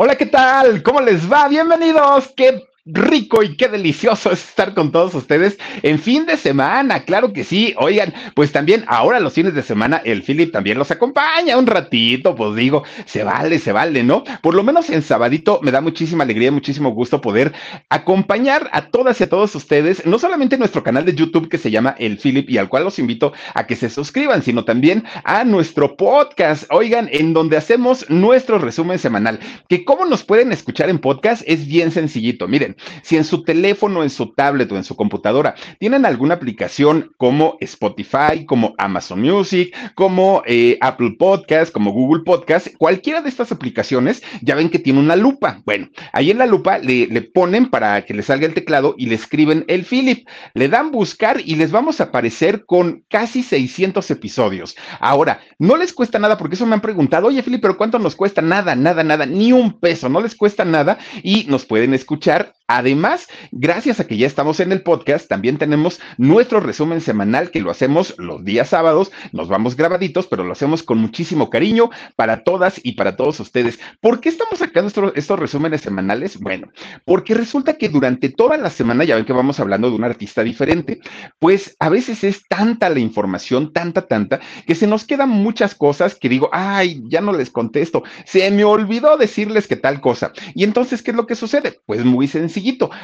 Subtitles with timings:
[0.00, 0.80] Hola, ¿qué tal?
[0.84, 1.48] ¿Cómo les va?
[1.48, 2.32] Bienvenidos.
[2.36, 7.32] Qué rico y qué delicioso es estar con todos ustedes en fin de semana, claro
[7.32, 7.74] que sí.
[7.78, 12.34] Oigan, pues también ahora los fines de semana el Philip también los acompaña un ratito,
[12.34, 14.24] pues digo, se vale, se vale, ¿no?
[14.42, 17.52] Por lo menos en sabadito me da muchísima alegría, muchísimo gusto poder
[17.90, 21.58] acompañar a todas y a todos ustedes, no solamente en nuestro canal de YouTube que
[21.58, 25.04] se llama El Philip y al cual los invito a que se suscriban, sino también
[25.24, 30.88] a nuestro podcast, oigan, en donde hacemos nuestro resumen semanal, que cómo nos pueden escuchar
[30.88, 34.84] en podcast es bien sencillito, miren, si en su teléfono, en su tablet o en
[34.84, 41.92] su computadora tienen alguna aplicación como Spotify, como Amazon Music, como eh, Apple Podcast, como
[41.92, 45.62] Google Podcast, cualquiera de estas aplicaciones ya ven que tiene una lupa.
[45.64, 49.06] Bueno, ahí en la lupa le, le ponen para que le salga el teclado y
[49.06, 50.26] le escriben el Philip.
[50.54, 54.76] Le dan buscar y les vamos a aparecer con casi 600 episodios.
[55.00, 58.16] Ahora, no les cuesta nada porque eso me han preguntado, oye Philip, pero ¿cuánto nos
[58.16, 58.42] cuesta?
[58.42, 63.28] Nada, nada, nada, ni un peso, no les cuesta nada y nos pueden escuchar Además,
[63.50, 67.70] gracias a que ya estamos en el podcast, también tenemos nuestro resumen semanal que lo
[67.70, 72.78] hacemos los días sábados, nos vamos grabaditos, pero lo hacemos con muchísimo cariño para todas
[72.84, 73.78] y para todos ustedes.
[74.02, 76.38] ¿Por qué estamos sacando estos, resúmenes semanales?
[76.38, 76.68] Bueno,
[77.06, 80.44] porque resulta que durante toda la semana, ya ven que vamos hablando de un artista
[80.44, 81.00] diferente,
[81.38, 86.16] pues a veces es tanta la información, tanta, tanta, que se nos quedan muchas cosas
[86.16, 90.32] que digo, ay, ya no les contesto, se me olvidó decirles que tal cosa.
[90.54, 91.80] Y entonces, ¿qué es lo que sucede?
[91.86, 92.57] Pues muy sencillo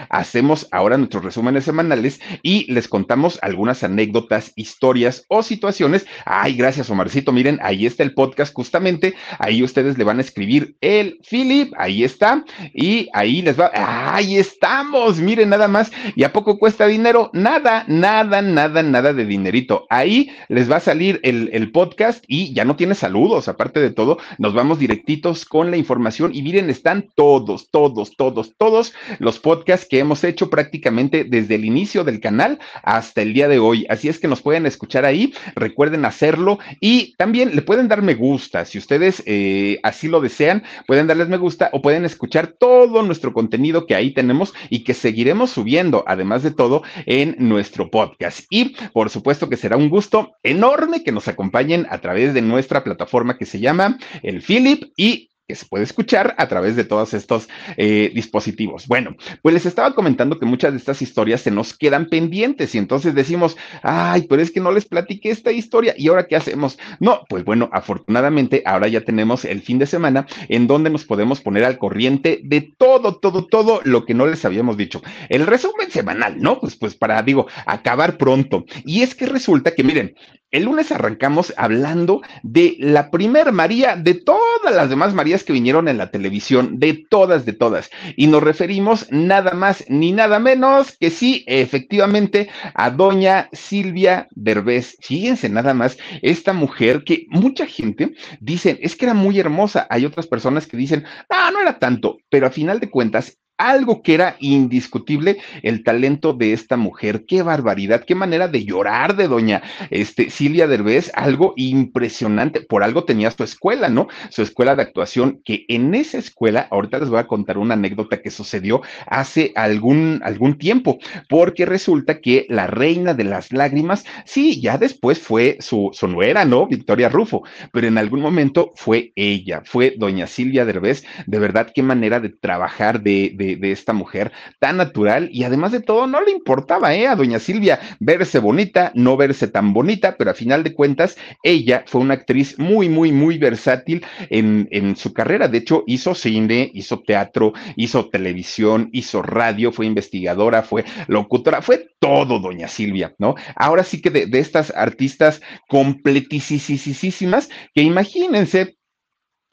[0.09, 6.07] Hacemos ahora nuestros resúmenes semanales y les contamos algunas anécdotas, historias o situaciones.
[6.25, 7.33] Ay, gracias, Omarcito.
[7.33, 9.15] Miren, ahí está el podcast justamente.
[9.39, 11.73] Ahí ustedes le van a escribir el Philip.
[11.77, 12.45] Ahí está.
[12.73, 13.71] Y ahí les va.
[13.75, 15.19] Ahí estamos.
[15.19, 15.91] Miren, nada más.
[16.17, 17.31] ¿Y a poco cuesta dinero?
[17.33, 19.87] Nada, nada, nada, nada de dinerito.
[19.91, 23.49] Ahí les va a salir el, el podcast y ya no tiene saludos.
[23.49, 26.35] Aparte de todo, nos vamos directitos con la información.
[26.35, 31.67] Y miren, están todos, todos, todos, todos los podcast que hemos hecho prácticamente desde el
[31.67, 33.85] inicio del canal hasta el día de hoy.
[33.91, 38.15] Así es que nos pueden escuchar ahí, recuerden hacerlo y también le pueden dar me
[38.15, 38.65] gusta.
[38.65, 43.35] Si ustedes eh, así lo desean, pueden darles me gusta o pueden escuchar todo nuestro
[43.35, 48.47] contenido que ahí tenemos y que seguiremos subiendo, además de todo, en nuestro podcast.
[48.49, 52.83] Y por supuesto que será un gusto enorme que nos acompañen a través de nuestra
[52.83, 57.13] plataforma que se llama El Philip y que se puede escuchar a través de todos
[57.13, 58.87] estos eh, dispositivos.
[58.87, 62.79] Bueno, pues les estaba comentando que muchas de estas historias se nos quedan pendientes y
[62.79, 66.79] entonces decimos, ay, pero es que no les platiqué esta historia y ahora qué hacemos.
[66.99, 71.43] No, pues bueno, afortunadamente ahora ya tenemos el fin de semana en donde nos podemos
[71.43, 75.03] poner al corriente de todo, todo, todo lo que no les habíamos dicho.
[75.29, 76.59] El resumen semanal, ¿no?
[76.59, 78.65] Pues, pues para, digo, acabar pronto.
[78.85, 80.15] Y es que resulta que, miren,
[80.55, 85.89] el lunes arrancamos hablando de la primer María, de todas las demás Marías que vinieron
[85.89, 87.91] en la televisión, de todas, de todas.
[88.17, 94.97] Y nos referimos nada más ni nada menos que sí, efectivamente, a doña Silvia Derbez.
[95.01, 99.89] Fíjense nada más, esta mujer que mucha gente dice, es que era muy hermosa.
[99.91, 104.03] Hay otras personas que dicen, ah, no era tanto, pero a final de cuentas algo
[104.03, 107.25] que era indiscutible el talento de esta mujer.
[107.27, 112.61] Qué barbaridad, qué manera de llorar de doña este, Silvia Derbez, algo impresionante.
[112.61, 114.09] Por algo tenía su escuela, ¿no?
[114.31, 118.21] Su escuela de actuación, que en esa escuela, ahorita les voy a contar una anécdota
[118.21, 120.99] que sucedió hace algún, algún tiempo,
[121.29, 126.45] porque resulta que la reina de las lágrimas, sí, ya después fue su, su nuera,
[126.45, 126.67] ¿no?
[126.67, 127.43] Victoria Rufo,
[127.73, 131.05] pero en algún momento fue ella, fue doña Silvia Derbez.
[131.27, 135.73] De verdad, qué manera de trabajar, de de, de, esta mujer tan natural y además
[135.73, 137.07] de todo no le importaba ¿eh?
[137.07, 141.85] a doña Silvia verse bonita, no verse tan bonita, pero a final de cuentas ella
[141.87, 145.49] fue una actriz muy, muy, muy versátil en, en su carrera.
[145.49, 151.89] De hecho, hizo cine, hizo teatro, hizo televisión, hizo radio, fue investigadora, fue locutora, fue
[151.99, 153.35] todo doña Silvia, ¿no?
[153.57, 158.77] Ahora sí que de, de estas artistas completísimas que imagínense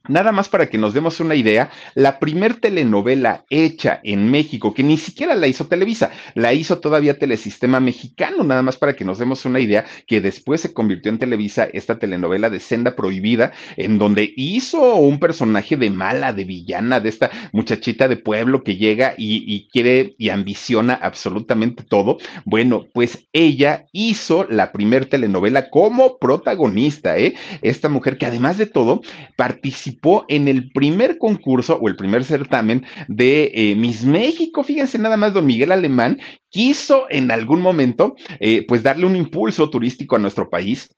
[0.07, 4.81] Nada más para que nos demos una idea, la primer telenovela hecha en México, que
[4.81, 9.19] ni siquiera la hizo Televisa, la hizo todavía Telesistema Mexicano, nada más para que nos
[9.19, 13.99] demos una idea, que después se convirtió en Televisa esta telenovela de Senda Prohibida, en
[13.99, 19.13] donde hizo un personaje de mala, de villana, de esta muchachita de pueblo que llega
[19.15, 22.17] y, quiere y ambiciona absolutamente todo.
[22.43, 27.35] Bueno, pues ella hizo la primer telenovela como protagonista, ¿eh?
[27.61, 29.01] Esta mujer que además de todo
[29.35, 34.63] participó participó en el primer concurso o el primer certamen de eh, Miss México.
[34.63, 39.69] Fíjense nada más, don Miguel Alemán quiso en algún momento eh, pues darle un impulso
[39.69, 40.89] turístico a nuestro país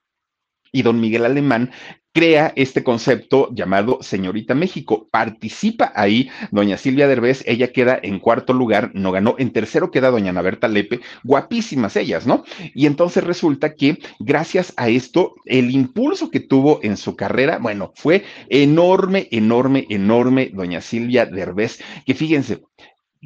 [0.73, 1.71] y don Miguel Alemán
[2.13, 5.07] crea este concepto llamado Señorita México.
[5.11, 10.11] Participa ahí doña Silvia Derbez, ella queda en cuarto lugar, no ganó, en tercero queda
[10.11, 12.43] doña Ana Berta Lepe, guapísimas ellas, ¿no?
[12.75, 17.91] Y entonces resulta que gracias a esto, el impulso que tuvo en su carrera, bueno,
[17.95, 22.61] fue enorme, enorme, enorme, doña Silvia Derbez, que fíjense,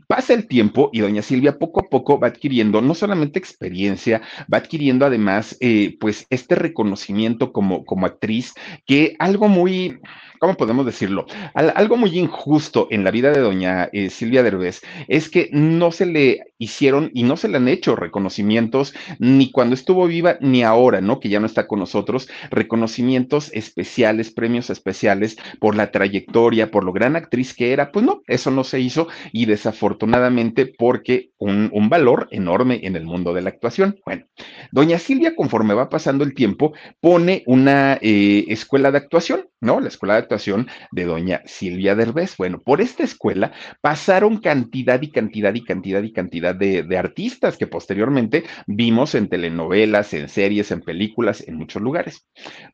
[0.06, 4.22] Pasa el tiempo y doña Silvia poco a poco va adquiriendo no solamente experiencia,
[4.52, 8.54] va adquiriendo además eh, pues este reconocimiento como, como actriz,
[8.86, 10.00] que algo muy,
[10.40, 11.26] ¿cómo podemos decirlo?
[11.54, 16.06] algo muy injusto en la vida de doña eh, Silvia Derbez es que no se
[16.06, 21.02] le hicieron y no se le han hecho reconocimientos ni cuando estuvo viva ni ahora,
[21.02, 21.20] ¿no?
[21.20, 26.94] Que ya no está con nosotros, reconocimientos especiales, premios especiales por la trayectoria, por lo
[26.94, 27.92] gran actriz que era.
[27.92, 33.06] Pues no, eso no se hizo y desafortunadamente porque un, un valor enorme en el
[33.06, 34.00] mundo de la actuación.
[34.06, 34.26] Bueno,
[34.72, 39.80] doña Silvia, conforme va pasando el tiempo, pone una eh, escuela de actuación, ¿no?
[39.80, 42.36] La escuela de actuación de doña Silvia Derbez.
[42.38, 43.52] Bueno, por esta escuela
[43.82, 50.14] pasaron cantidad y cantidad y cantidad y cantidad de, artistas que posteriormente vimos en telenovelas,
[50.14, 52.26] en series, en películas, en muchos lugares.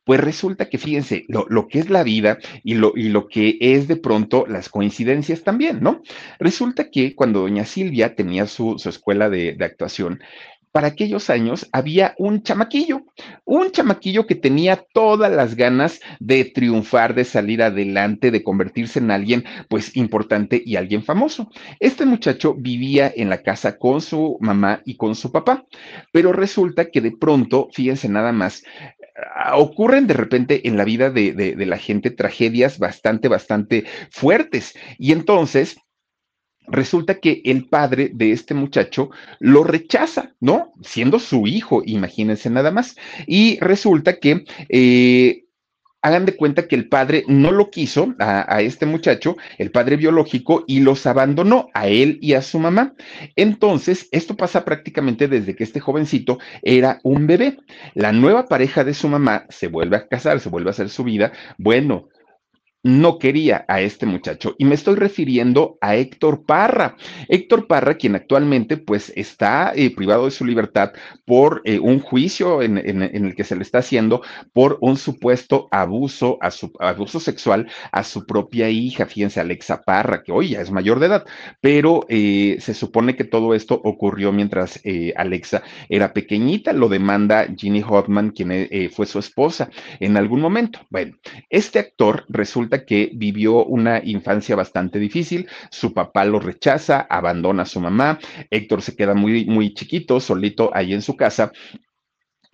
[0.04, 3.58] Pues resulta que, fíjense, lo, lo que es la vida y lo, y lo que
[3.60, 6.02] es de pronto las coincidencias también, ¿no?
[6.38, 10.20] Resulta que cuando doña Silvia tenía su, escuela de, actuación,
[10.74, 13.02] para aquellos años había un chamaquillo,
[13.44, 19.12] un chamaquillo que tenía todas las ganas de triunfar, de salir adelante, de convertirse en
[19.12, 21.48] alguien pues importante y alguien famoso.
[21.78, 25.64] Este muchacho vivía en la casa con su mamá y con su papá,
[26.10, 28.64] pero resulta que de pronto, fíjense nada más,
[29.36, 34.74] ah, ocurren de repente en la vida de la gente tragedias bastante, bastante fuertes.
[34.98, 35.76] Y entonces,
[36.66, 40.72] resulta que el padre de este muchacho lo rechaza, ¿no?
[40.82, 42.96] Siendo su hijo, imagínense nada más.
[43.26, 44.44] Y resulta que...
[44.68, 45.40] Eh,
[46.04, 49.96] hagan de cuenta que el padre no lo quiso a, a, este muchacho, el padre
[49.96, 52.92] biológico, y los abandonó a él y a su mamá.
[53.36, 57.56] Entonces, esto pasa prácticamente desde que este jovencito era un bebé.
[57.94, 61.04] La nueva pareja de su mamá se vuelve a casar, se vuelve a hacer su
[61.04, 61.32] vida.
[61.56, 62.08] Bueno,
[62.84, 64.54] no quería a este muchacho.
[64.58, 66.96] Y me estoy refiriendo a Héctor Parra.
[67.28, 70.92] Héctor Parra, quien actualmente pues está eh, privado de su libertad
[71.24, 74.22] por eh, un juicio en, en, el que se le está haciendo
[74.52, 79.06] por un supuesto abuso, a su, abuso sexual a su propia hija.
[79.06, 81.24] Fíjense, Alexa Parra, que hoy ya es mayor de edad,
[81.62, 84.80] pero eh, se supone que todo esto ocurrió mientras
[85.16, 86.74] Alexa era pequeñita.
[86.74, 90.80] Lo demanda Ginny Hotman, quien fue su esposa en algún momento.
[90.90, 91.16] Bueno,
[91.48, 97.66] este actor resulta que vivió una infancia bastante difícil, su papá lo rechaza, abandona a
[97.66, 98.18] su mamá,
[98.50, 101.52] Héctor se queda muy, muy chiquito, solito ahí en su casa,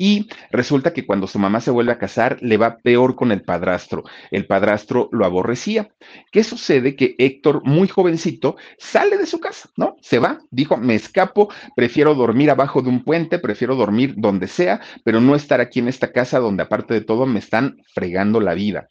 [0.02, 3.42] y resulta que cuando su mamá se vuelve a casar, le va peor con el
[3.42, 4.02] padrastro.
[4.30, 5.90] El padrastro lo aborrecía.
[6.32, 6.96] ¿Qué sucede?
[6.96, 9.96] Que Héctor, muy jovencito, sale de su casa, ¿no?
[10.00, 14.80] Se va, dijo, me escapo, prefiero dormir abajo de un puente, prefiero dormir donde sea,
[15.04, 18.54] pero no estar aquí en esta casa donde aparte de todo me están fregando la
[18.54, 18.88] vida.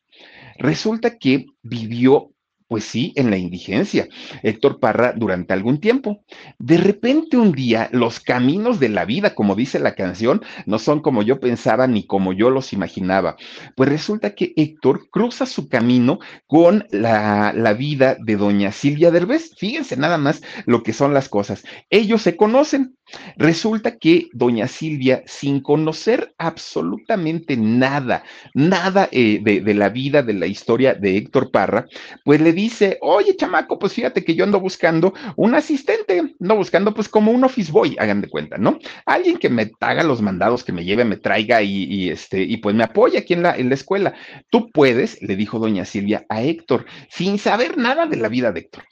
[0.60, 2.32] Resulta que vivió
[2.70, 4.08] pues sí, en la indigencia,
[4.44, 6.24] Héctor Parra, durante algún tiempo.
[6.60, 11.01] De repente un día, los caminos de la vida, como dice la canción, no son
[11.01, 13.38] como yo pensaba ni como yo los imaginaba.
[13.75, 19.56] Pues resulta que Héctor cruza su camino con la, la vida de doña Silvia Derbez.
[19.58, 21.63] Fíjense nada más lo que son las cosas.
[21.89, 22.96] Ellos se conocen,
[23.38, 28.24] Resulta que doña Silvia, sin conocer absolutamente nada,
[28.54, 31.88] nada eh, de, la vida, de la historia de Héctor Parra,
[32.24, 36.94] pues le dice, oye, chamaco, pues fíjate que yo ando buscando un asistente, no buscando
[36.94, 38.80] pues como un office boy, hagan de cuenta, ¿no?
[39.06, 42.58] Alguien que me haga los mandados, que me lleve, me traiga y, y este, y
[42.58, 44.13] pues me apoye aquí en la, en la escuela.
[44.50, 48.62] Tú puedes, le dijo doña Silvia a Héctor, sin saber nada de la vida de
[48.62, 48.84] Héctor.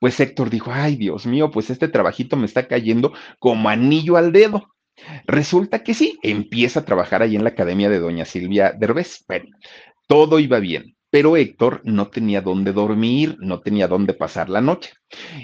[0.00, 4.32] Pues Héctor dijo, ay Dios mío, pues este trabajito me está cayendo como anillo al
[4.32, 4.68] dedo.
[5.26, 9.24] Resulta que sí, empieza a trabajar ahí en la academia de doña Silvia Derbez.
[9.28, 9.46] Bueno,
[10.06, 14.92] todo iba bien, pero Héctor no tenía dónde dormir, no tenía dónde pasar la noche.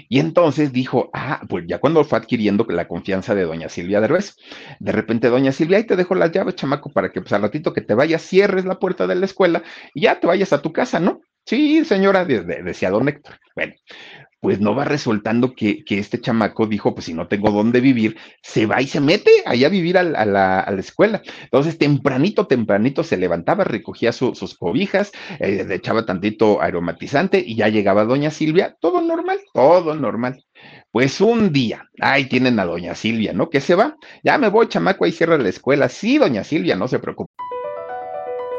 [0.09, 4.35] Y entonces dijo, ah, pues ya cuando fue adquiriendo la confianza de doña Silvia Derbez,
[4.79, 7.73] de repente doña Silvia, ahí te dejo las llaves, chamaco, para que pues al ratito
[7.73, 9.63] que te vayas, cierres la puerta de la escuela
[9.93, 11.21] y ya te vayas a tu casa, ¿no?
[11.45, 13.35] Sí, señora, decía don Héctor.
[13.55, 13.73] Bueno,
[14.43, 18.17] pues no va resultando que, que, este chamaco dijo, pues si no tengo dónde vivir,
[18.41, 21.21] se va y se mete allá a vivir a, la, a la, a la escuela.
[21.43, 27.55] Entonces, tempranito, tempranito se levantaba, recogía su, sus cobijas, eh, le echaba tantito aromatizante y
[27.55, 30.43] ya llegaba doña Silvia, todo normal, todo normal.
[30.91, 33.49] Pues un día, ahí tienen a doña Silvia, ¿no?
[33.49, 35.87] Que se va, ya me voy, chamaco, ahí cierra la escuela.
[35.87, 37.31] Sí, doña Silvia, no se preocupe.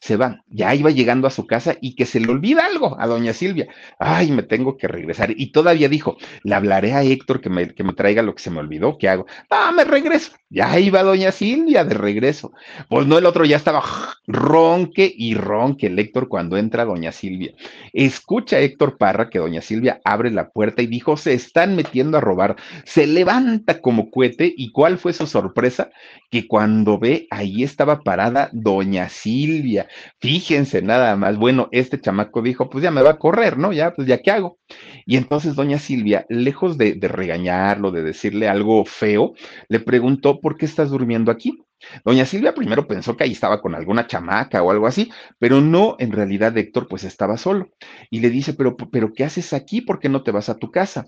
[0.00, 3.06] Se va, ya iba llegando a su casa y que se le olvida algo a
[3.06, 3.68] doña Silvia.
[3.98, 5.32] Ay, me tengo que regresar.
[5.36, 8.50] Y todavía dijo, le hablaré a Héctor que me, que me traiga lo que se
[8.50, 9.26] me olvidó, ¿qué hago?
[9.50, 10.32] Ah, me regreso.
[10.48, 12.52] Ya iba doña Silvia de regreso.
[12.88, 13.84] Pues no, el otro ya estaba
[14.26, 17.52] ronque y ronque el Héctor cuando entra doña Silvia.
[17.92, 22.16] Escucha a Héctor Parra que doña Silvia abre la puerta y dijo, se están metiendo
[22.16, 22.56] a robar.
[22.84, 25.90] Se levanta como cohete y cuál fue su sorpresa?
[26.30, 29.89] Que cuando ve, ahí estaba parada doña Silvia
[30.20, 31.36] Fíjense nada más.
[31.36, 33.72] Bueno, este chamaco dijo, pues ya me va a correr, ¿no?
[33.72, 34.58] Ya, pues ya qué hago.
[35.06, 39.34] Y entonces doña Silvia, lejos de, regañarlo, de decirle algo feo,
[39.68, 41.58] le preguntó, ¿por qué estás durmiendo aquí?
[42.04, 45.96] Doña Silvia primero pensó que ahí estaba con alguna chamaca o algo así, pero no,
[45.98, 47.70] en realidad Héctor pues estaba solo.
[48.10, 49.80] Y le dice, pero, pero ¿qué haces aquí?
[49.80, 51.06] ¿Por qué no te vas a tu casa?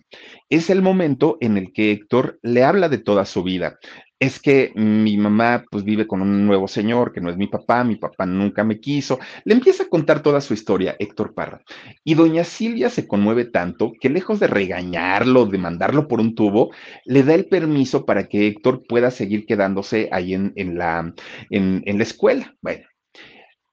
[0.49, 3.79] Es el momento en el que Héctor le habla de toda su vida,
[4.23, 7.83] es que mi mamá pues vive con un nuevo señor que no es mi papá,
[7.83, 9.19] mi papá nunca me quiso.
[9.45, 11.63] Le empieza a contar toda su historia, Héctor Parra.
[12.05, 16.71] Y doña Silvia se conmueve tanto que lejos de regañarlo, de mandarlo por un tubo,
[17.05, 21.13] le da el permiso para que Héctor pueda seguir quedándose ahí en, la,
[21.51, 22.55] en la escuela.
[22.61, 22.85] Bueno,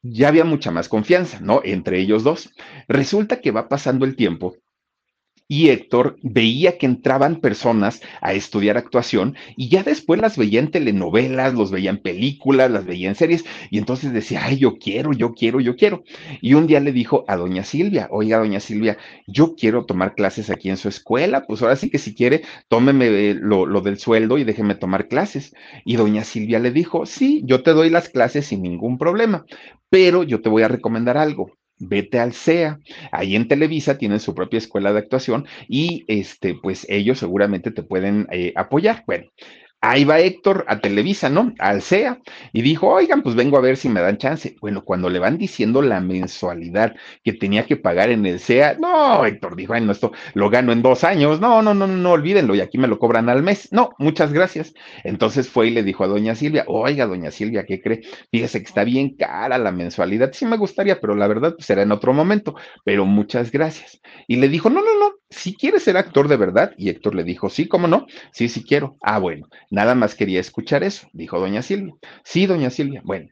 [0.01, 1.61] ya había mucha más confianza, ¿no?
[1.63, 2.49] Entre ellos dos.
[2.87, 4.55] Resulta que va pasando el tiempo
[5.51, 10.69] y Héctor veía que entraban personas a estudiar actuación y ya después las veía en
[10.69, 15.11] telenovelas, los veía en películas, las veía en series y entonces decía, ay, yo quiero,
[15.11, 16.03] yo quiero, yo quiero.
[16.39, 20.51] Y un día le dijo a doña Silvia, oiga, doña Silvia, yo quiero tomar clases
[20.51, 24.37] aquí en su escuela, pues ahora sí que si quiere, tómeme lo, lo del sueldo
[24.37, 25.55] y déjeme tomar clases.
[25.83, 29.45] Y doña Silvia le dijo, sí, yo te doy las clases sin ningún problema,
[29.89, 32.79] pero yo te voy a recomendar algo vete al CEA.
[33.11, 37.83] Ahí en Televisa tienen su propia escuela de actuación y este, pues ellos seguramente te
[37.83, 39.03] pueden eh, apoyar.
[39.07, 39.29] Bueno,
[39.81, 41.53] Ahí va Héctor a Televisa, ¿no?
[41.57, 42.19] Al CEA.
[42.51, 44.57] Y dijo, oigan, pues vengo a ver si me dan chance.
[44.59, 49.25] Bueno, cuando le van diciendo la mensualidad que tenía que pagar en el CEA, no,
[49.25, 51.39] Héctor dijo, ay, no, esto lo gano en dos años.
[51.39, 53.69] No, no, no, no, no, olvídenlo, y aquí me lo cobran al mes.
[53.71, 54.73] No, muchas gracias.
[55.05, 58.01] Entonces fue y le dijo a doña Silvia, oiga, doña Silvia, ¿qué cree?
[58.31, 60.31] Fíjese que está bien cara la mensualidad.
[60.33, 62.55] Sí me gustaría, pero la verdad pues, será en otro momento.
[62.83, 64.01] Pero muchas gracias.
[64.27, 66.73] Y le dijo, no, no, no, si quieres ser actor de verdad.
[66.77, 68.07] Y Héctor le dijo, sí, ¿cómo no?
[68.31, 68.97] Sí, sí quiero.
[69.01, 69.47] Ah, bueno.
[69.69, 71.93] Nada más quería escuchar eso, dijo doña Silvia.
[72.23, 73.01] Sí, doña Silvia.
[73.03, 73.29] Bueno,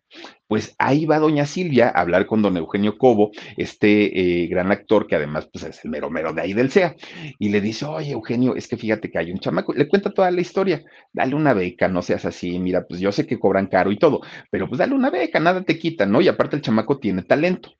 [0.48, 5.08] pues ahí va doña Silvia a hablar con don Eugenio Cobo, este eh, gran actor
[5.08, 6.96] que además pues, es el mero mero de ahí del CEA,
[7.38, 10.32] y le dice, oye Eugenio, es que fíjate que hay un chamaco, le cuenta toda
[10.32, 13.92] la historia, dale una beca, no seas así, mira, pues yo sé que cobran caro
[13.92, 16.22] y todo, pero pues dale una beca, nada te quita, ¿no?
[16.22, 17.74] Y aparte el chamaco tiene talento.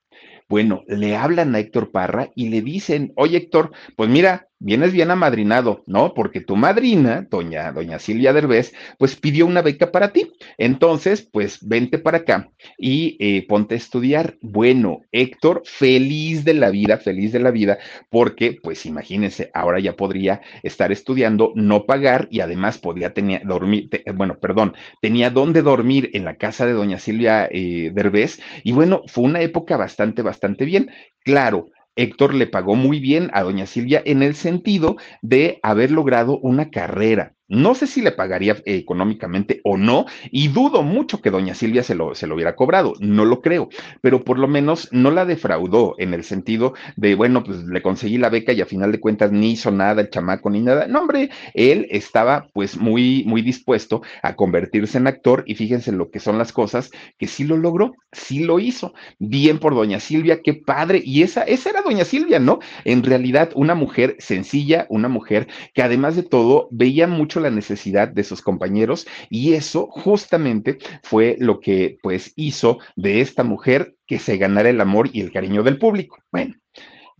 [0.50, 5.12] Bueno, le hablan a Héctor Parra y le dicen, oye Héctor, pues mira, vienes bien
[5.12, 6.14] amadrinado, ¿no?
[6.14, 10.32] Porque tu madrina, doña, doña Silvia Derbez, pues pidió una beca para ti.
[10.58, 14.38] Entonces, pues vente para acá y eh, ponte a estudiar.
[14.42, 17.78] Bueno, Héctor, feliz de la vida, feliz de la vida,
[18.10, 23.90] porque, pues imagínense, ahora ya podría estar estudiando, no pagar y además podía tener, dormir,
[24.16, 28.40] bueno, perdón, tenía dónde dormir en la casa de doña Silvia eh, Derbez.
[28.64, 30.90] Y bueno, fue una época bastante, bastante bien.
[31.24, 36.40] Claro, Héctor le pagó muy bien a doña Silvia en el sentido de haber logrado
[36.40, 37.37] una carrera.
[37.50, 41.96] No sé si le pagaría económicamente o no, y dudo mucho que doña Silvia se
[41.96, 43.70] lo, se lo hubiera cobrado, no lo creo,
[44.02, 48.18] pero por lo menos no la defraudó en el sentido de, bueno, pues le conseguí
[48.18, 50.88] la beca y a final de cuentas ni hizo nada el chamaco ni nada.
[50.88, 56.10] No, hombre, él estaba pues muy, muy dispuesto a convertirse en actor y fíjense lo
[56.12, 58.94] que son las cosas, que sí lo logró, sí lo hizo.
[59.20, 61.02] Bien por doña Silvia, qué padre.
[61.04, 62.60] Y esa, esa era doña Silvia, ¿no?
[62.84, 68.08] En realidad, una mujer sencilla, una mujer que además de todo veía mucho la necesidad
[68.08, 74.20] de sus compañeros y eso justamente fue lo que pues hizo de esta mujer que
[74.20, 76.18] se ganara el amor y el cariño del público.
[76.32, 76.56] Bueno,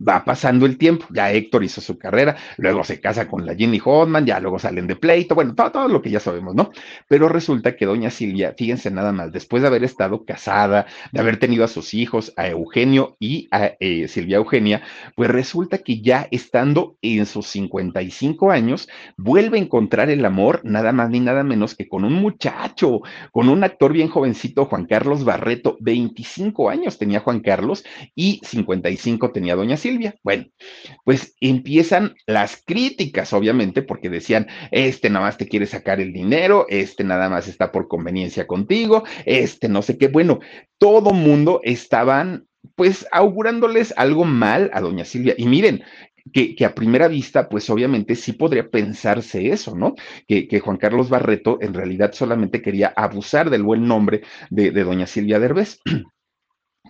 [0.06, 3.80] va pasando el tiempo, ya Héctor hizo su carrera, luego se casa con la Jenny
[3.84, 6.70] Hodman, ya luego salen de pleito, bueno, todo, todo, lo que ya sabemos, ¿no?
[7.08, 11.38] Pero resulta que doña Silvia, fíjense nada más, después de haber estado casada, de haber
[11.38, 14.82] tenido a sus hijos, a Eugenio y a eh, Silvia Eugenia,
[15.16, 20.92] pues resulta que ya estando en sus 55 años, vuelve a encontrar el amor, nada
[20.92, 23.00] más ni nada menos que con un muchacho,
[23.32, 29.32] con un actor bien jovencito, Juan Carlos Barreto, 25 años tenía Juan Carlos y 55
[29.32, 29.87] tenía doña Silvia.
[29.88, 30.14] Silvia.
[30.22, 30.46] Bueno,
[31.04, 36.66] pues empiezan las críticas, obviamente, porque decían, este nada más te quiere sacar el dinero,
[36.68, 40.08] este nada más está por conveniencia contigo, este no sé qué.
[40.08, 40.40] Bueno,
[40.78, 45.34] todo mundo estaban pues augurándoles algo mal a doña Silvia.
[45.38, 45.82] Y miren,
[46.32, 49.94] que, a primera vista, pues obviamente sí podría pensarse eso, ¿no?
[50.26, 55.06] Que, Juan Carlos Barreto en realidad solamente quería abusar del buen nombre de, de doña
[55.06, 55.80] Silvia Derbez.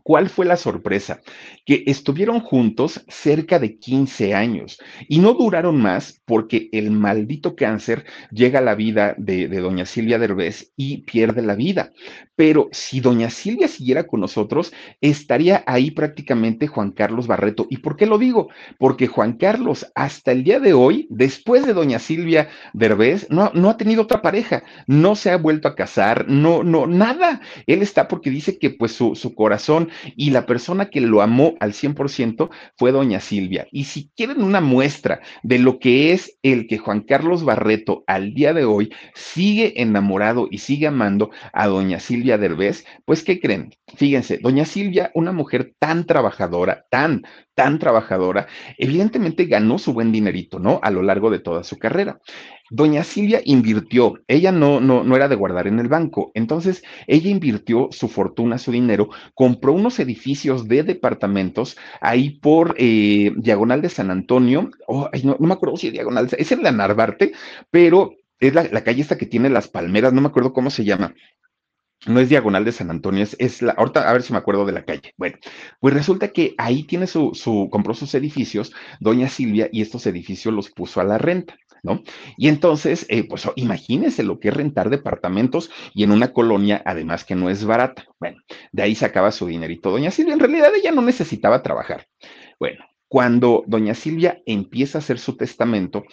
[0.08, 1.20] ¿Cuál fue la sorpresa?
[1.66, 8.06] Que estuvieron juntos cerca de 15 años y no duraron más porque el maldito cáncer
[8.30, 11.92] llega a la vida de, doña Silvia Derbez y pierde la vida.
[12.36, 17.66] Pero si doña Silvia siguiera con nosotros, estaría ahí prácticamente Juan Carlos Barreto.
[17.68, 18.48] ¿Y por qué lo digo?
[18.78, 23.68] Porque Juan Carlos hasta el día de hoy, después de doña Silvia Derbez, no, no
[23.68, 27.40] ha tenido otra pareja, no se ha vuelto a casar, no, no, nada.
[27.66, 29.77] Él está porque dice que pues su, su corazón
[30.16, 33.66] y la persona que lo amó al 100% fue doña Silvia.
[33.70, 38.34] Y si quieren una muestra de lo que es el que Juan Carlos Barreto al
[38.34, 43.74] día de hoy sigue enamorado y sigue amando a doña Silvia Derbez, pues ¿qué creen?
[43.96, 47.22] Fíjense, doña Silvia, una mujer tan trabajadora, tan,
[47.54, 50.80] tan trabajadora, evidentemente ganó su buen dinerito, ¿no?
[50.82, 52.20] A lo largo de toda su carrera.
[52.70, 57.30] Doña Silvia invirtió, ella no, no, no era de guardar en el banco, entonces ella
[57.30, 63.88] invirtió su fortuna, su dinero, compró unos edificios de departamentos ahí por eh, Diagonal de
[63.88, 67.32] San Antonio, oh, no, me acuerdo si es Diagonal, es en la Narvarte,
[67.70, 70.84] pero es la, la calle esta que tiene las palmeras, no me acuerdo cómo se
[70.84, 71.14] llama
[72.06, 74.72] no es diagonal de San Antonio, es, la, ahorita a ver si me acuerdo de
[74.72, 75.14] la calle.
[75.16, 75.36] Bueno,
[75.80, 80.54] pues resulta que ahí tiene su, su, compró sus edificios, doña Silvia, y estos edificios
[80.54, 81.56] los puso a la renta.
[82.36, 86.82] Y entonces, eh, pues oh, imagínense lo que es rentar departamentos y en una colonia,
[86.84, 88.06] además que no es barata.
[88.18, 88.40] Bueno,
[88.72, 89.90] de ahí sacaba su dinerito.
[89.90, 92.06] Doña Silvia, en realidad ella no necesitaba trabajar.
[92.58, 96.04] Bueno, cuando doña Silvia empieza a hacer su testamento,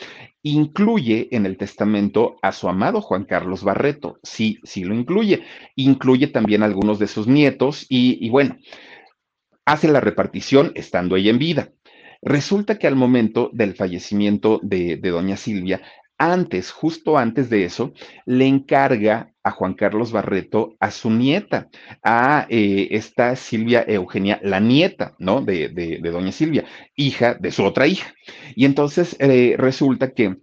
[0.43, 4.17] incluye en el testamento a su amado Juan Carlos Barreto.
[4.23, 5.43] Sí, sí lo incluye.
[5.75, 8.57] Incluye también a algunos de sus nietos y, bueno,
[9.65, 11.73] hace la repartición estando ella en vida.
[12.25, 15.83] Resulta que al momento del fallecimiento de, doña Silvia,
[16.17, 17.93] antes, justo antes de eso,
[18.25, 21.69] le encarga a Juan Carlos Barreto a su nieta,
[22.01, 25.41] a eh, esta Silvia Eugenia, la nieta, ¿no?
[25.41, 28.11] De, de, doña Silvia, hija de su otra hija.
[28.55, 30.35] Y entonces eh, resulta que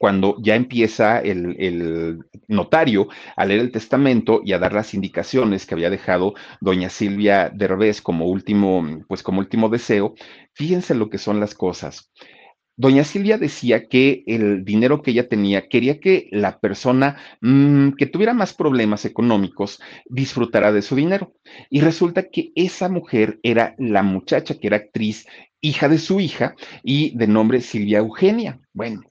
[0.00, 5.74] cuando ya empieza el, notario a leer el testamento y a dar las indicaciones que
[5.74, 6.32] había dejado
[6.62, 10.14] doña Silvia Derbez como último, pues como último deseo,
[10.54, 12.10] fíjense lo que son las cosas.
[12.78, 18.06] Doña Silvia decía que el dinero que ella tenía, quería que la persona mm, que
[18.06, 21.34] tuviera más problemas económicos disfrutara de su dinero.
[21.68, 25.26] Y resulta que esa mujer era la muchacha que era actriz,
[25.60, 28.60] hija de su hija y de nombre Silvia Eugenia.
[28.72, 29.02] Bueno,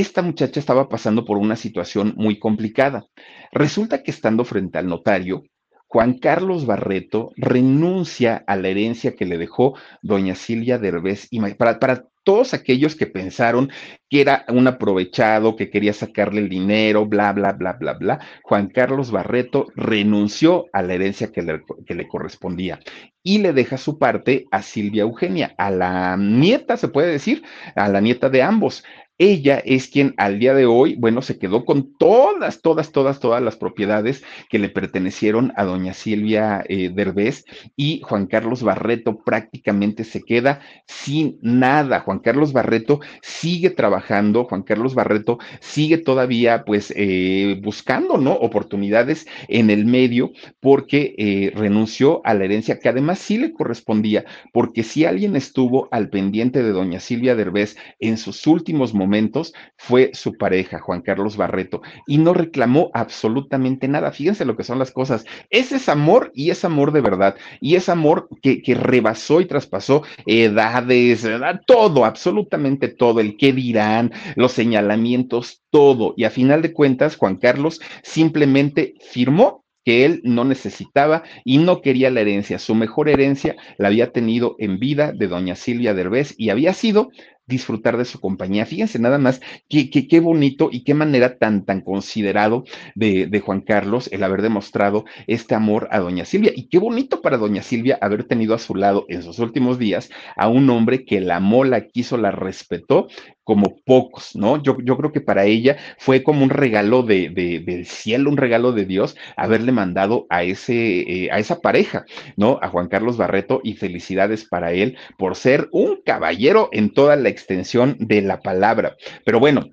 [0.00, 3.06] esta muchacha estaba pasando por una situación muy complicada.
[3.52, 5.44] Resulta que estando frente al notario,
[5.86, 11.28] Juan Carlos Barreto renuncia a la herencia que le dejó doña Silvia Derbez.
[11.30, 13.70] Y para, todos aquellos que pensaron
[14.08, 18.68] que era un aprovechado, que quería sacarle el dinero, bla, bla, bla, bla, bla, Juan
[18.70, 22.80] Carlos Barreto renunció a la herencia que le correspondía
[23.26, 27.42] y le deja su parte a Silvia Eugenia, a la nieta, se puede decir,
[27.74, 28.84] a la nieta de ambos.
[29.18, 33.40] Ella es quien al día de hoy, bueno, se quedó con todas, todas, todas, todas
[33.40, 37.44] las propiedades que le pertenecieron a doña Silvia eh, Derbez
[37.76, 42.00] y Juan Carlos Barreto prácticamente se queda sin nada.
[42.00, 48.32] Juan Carlos Barreto sigue trabajando, Juan Carlos Barreto sigue todavía pues eh, buscando, ¿no?
[48.32, 54.24] Oportunidades en el medio porque eh, renunció a la herencia que además sí le correspondía,
[54.52, 59.52] porque si alguien estuvo al pendiente de doña Silvia Derbez en sus últimos momentos, momentos
[59.76, 64.12] fue su pareja, Juan Carlos Barreto, y no reclamó absolutamente nada.
[64.12, 65.26] Fíjense lo que son las cosas.
[65.50, 67.36] Ese es amor y es amor de verdad.
[67.60, 71.26] Y es amor que, que rebasó y traspasó edades,
[71.66, 73.20] todo, absolutamente todo.
[73.20, 76.14] El qué dirán, los señalamientos, todo.
[76.16, 81.82] Y a final de cuentas, Juan Carlos simplemente firmó que él no necesitaba y no
[81.82, 82.58] quería la herencia.
[82.58, 87.10] Su mejor herencia la había tenido en vida de doña Silvia Derbez y había sido
[87.46, 88.66] disfrutar de su compañía.
[88.66, 93.40] Fíjense nada más qué, qué, qué bonito y qué manera tan, tan considerado de, de,
[93.40, 96.52] Juan Carlos el haber demostrado este amor a doña Silvia.
[96.54, 100.10] Y qué bonito para doña Silvia haber tenido a su lado en sus últimos días
[100.36, 103.08] a un hombre que la amó, la quiso, la respetó
[103.44, 104.62] como pocos, ¿no?
[104.62, 108.72] Yo, creo que para ella fue como un regalo de, de, del cielo, un regalo
[108.72, 112.04] de Dios, haberle mandado a, ese, eh, a esa pareja,
[112.36, 112.58] ¿no?
[112.62, 117.28] A Juan Carlos Barreto y felicidades para él por ser un caballero en toda la
[117.28, 118.96] extensión de la palabra.
[119.24, 119.68] Pero bueno,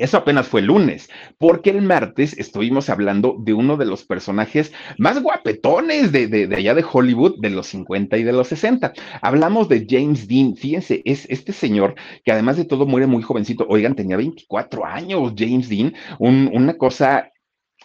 [0.00, 1.08] eso apenas fue el lunes,
[1.38, 6.56] porque el martes estuvimos hablando de uno de los personajes más guapetones de, de, de,
[6.56, 8.92] allá de Hollywood, de los 50 y de los 60.
[9.22, 10.56] Hablamos de James Dean.
[10.56, 13.66] Fíjense, es este señor que además de todo muere muy jovencito.
[13.68, 17.30] Oigan, tenía 24 años, James Dean, un, una cosa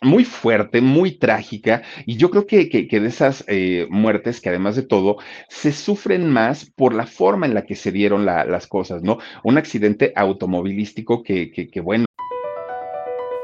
[0.01, 4.75] muy fuerte, muy trágica, y yo creo que, que, de esas eh, muertes que además
[4.75, 5.17] de todo
[5.49, 9.19] se sufren más por la forma en la que se dieron la, las cosas, ¿no?
[9.43, 12.04] Un accidente automovilístico que, que bueno.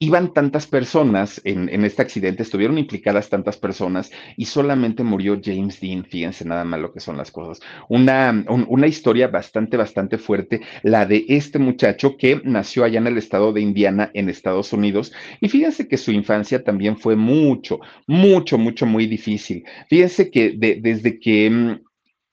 [0.00, 5.80] Iban tantas personas en, en, este accidente, estuvieron implicadas tantas personas y solamente murió James
[5.80, 6.04] Dean.
[6.04, 7.60] Fíjense nada más lo que son las cosas.
[7.88, 13.08] Una, un, una historia bastante, bastante fuerte, la de este muchacho que nació allá en
[13.08, 15.12] el estado de Indiana, en Estados Unidos.
[15.40, 19.64] Y fíjense que su infancia también fue mucho, mucho, mucho, muy difícil.
[19.88, 21.87] Fíjense que de, desde que mm,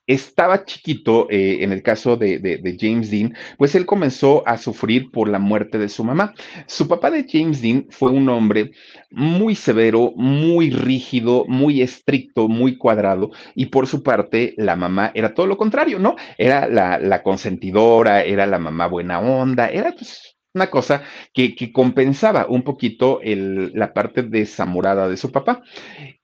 [0.06, 5.10] estaba chiquito, eh, en el caso de, de, James Dean, pues él comenzó a sufrir
[5.10, 6.34] por la muerte de su mamá.
[6.66, 8.72] Su papá de James Dean fue un hombre
[9.10, 15.34] muy severo, muy rígido, muy estricto, muy cuadrado, y por su parte la mamá era
[15.34, 16.16] todo lo contrario, ¿no?
[16.38, 21.72] Era la, la consentidora, era la mamá buena onda, era pues una cosa que, que,
[21.72, 25.62] compensaba un poquito la parte desamorada de su papá.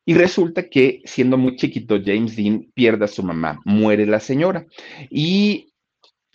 [0.05, 4.67] Y resulta que siendo muy chiquito, James Dean pierde a su mamá, muere la señora.
[5.11, 5.72] Y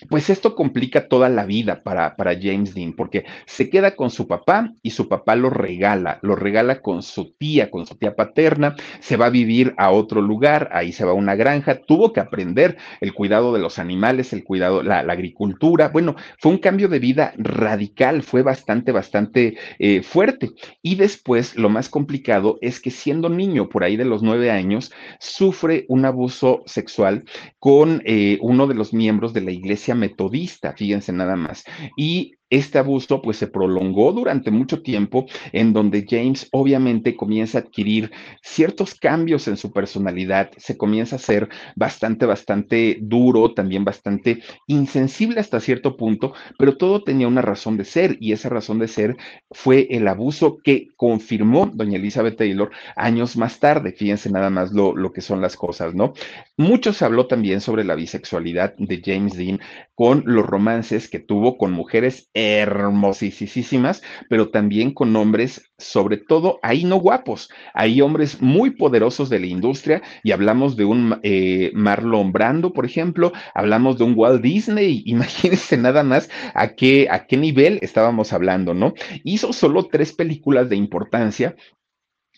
[0.09, 4.27] pues esto complica toda la vida para, para, James Dean, porque se queda con su
[4.27, 8.75] papá y su papá lo regala, lo regala con su tía, con su tía paterna,
[8.99, 12.19] se va a vivir a otro lugar, ahí se va a una granja, tuvo que
[12.19, 16.99] aprender el cuidado de los animales, el cuidado, la, agricultura, bueno, fue un cambio de
[16.99, 20.51] vida radical, fue bastante, bastante eh, fuerte.
[20.83, 24.91] Y después lo más complicado es que siendo niño, por ahí de los nueve años,
[25.19, 27.23] sufre un abuso sexual
[27.57, 31.63] con eh, uno de los miembros de la iglesia metodista, fíjense nada más.
[31.95, 37.61] Y este abuso pues se prolongó durante mucho tiempo en donde James obviamente comienza a
[37.61, 44.41] adquirir ciertos cambios en su personalidad, se comienza a ser bastante, bastante duro, también bastante
[44.67, 48.87] insensible hasta cierto punto, pero todo tenía una razón de ser y esa razón de
[48.87, 49.17] ser
[49.51, 54.95] fue el abuso que confirmó doña Elizabeth Taylor años más tarde, fíjense nada más lo,
[54.95, 56.13] lo que son las cosas, ¿no?
[56.57, 59.59] Mucho se habló también sobre la bisexualidad de James Dean
[59.95, 66.83] con los romances que tuvo con mujeres hermosísimas, pero también con hombres, sobre todo, ahí
[66.83, 72.31] no guapos, hay hombres muy poderosos de la industria y hablamos de un eh, Marlon
[72.31, 77.37] Brando, por ejemplo, hablamos de un Walt Disney, imagínense nada más a qué, a qué
[77.37, 78.93] nivel estábamos hablando, ¿no?
[79.23, 81.55] Hizo solo tres películas de importancia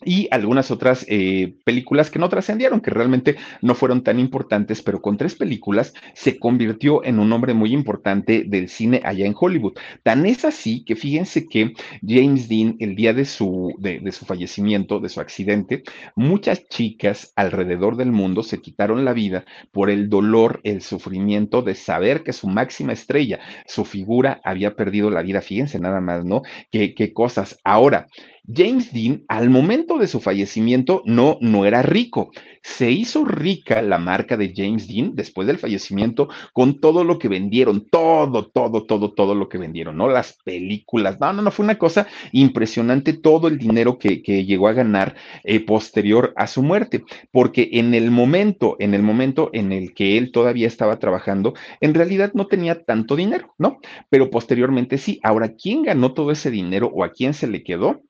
[0.04, 5.02] y algunas otras eh, películas que no trascendieron, que realmente no fueron tan importantes, pero
[5.02, 9.74] con tres películas se convirtió en un hombre muy importante del cine allá en Hollywood.
[10.04, 11.74] Tan es así que fíjense que
[12.06, 15.84] James Dean, el día de su, de, su fallecimiento, de su accidente,
[16.16, 21.76] muchas chicas alrededor del mundo se quitaron la vida por el dolor, el sufrimiento de
[21.76, 25.42] saber que su máxima estrella, su figura, había perdido la vida.
[25.42, 26.42] Fíjense nada más, ¿no?
[26.72, 27.60] Qué cosas.
[27.64, 28.08] Ahora,
[28.48, 32.32] James Dean, al momento de su fallecimiento, no, no era rico.
[32.62, 37.30] Se hizo rica la marca de James Dean después del fallecimiento con todo lo que
[37.30, 40.10] vendieron, todo, todo, todo, todo lo que vendieron, ¿no?
[40.10, 44.68] Las películas, no, no, no, fue una cosa impresionante todo el dinero que, que llegó
[44.68, 49.72] a ganar eh, posterior a su muerte, porque en el momento, en el momento en
[49.72, 53.80] el que él todavía estaba trabajando, en realidad no tenía tanto dinero, ¿no?
[54.10, 55.20] Pero posteriormente sí.
[55.24, 58.02] Ahora, ¿quién ganó todo ese dinero o a quién se le quedó?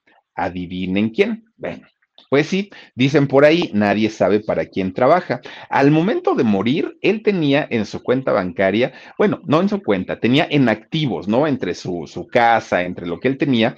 [0.44, 1.46] Adivinen quién.
[1.58, 1.88] Bueno,
[2.30, 5.42] pues sí, dicen por ahí, nadie sabe para quién trabaja.
[5.70, 10.20] Al momento de morir, él tenía en su cuenta bancaria, bueno, no en su cuenta,
[10.20, 11.48] tenía en activos, ¿no?
[11.48, 13.76] Entre su, su casa, entre lo que él tenía,